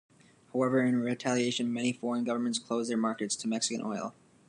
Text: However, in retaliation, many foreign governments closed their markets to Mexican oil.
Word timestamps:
However, 0.51 0.81
in 0.83 0.99
retaliation, 1.01 1.71
many 1.71 1.93
foreign 1.93 2.23
governments 2.23 2.57
closed 2.57 2.89
their 2.89 2.97
markets 2.97 3.35
to 3.35 3.47
Mexican 3.47 3.85
oil. 3.85 4.15